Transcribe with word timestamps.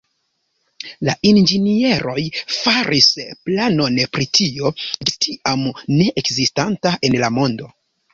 La 1.07 1.13
inĝenieroj 1.31 2.23
faris 2.55 3.09
planon 3.49 3.99
pri 4.15 4.27
tio 4.39 4.71
ĝis 4.79 5.19
tiam 5.27 5.67
ne 5.99 6.09
ekzistanta 6.23 6.95
en 7.11 7.19
la 7.25 7.31
mondo. 7.37 7.69